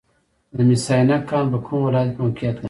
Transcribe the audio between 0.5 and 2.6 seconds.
د مس عینک کان په کوم ولایت کې موقعیت لري؟